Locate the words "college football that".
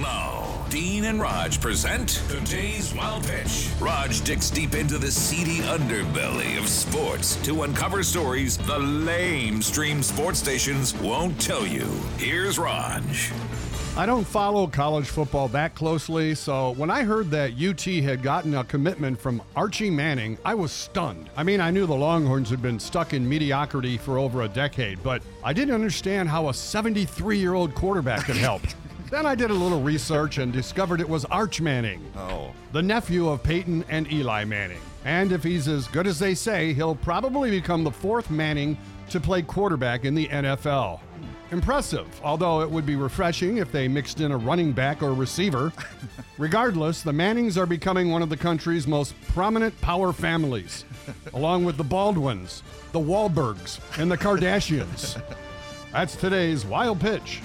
14.66-15.74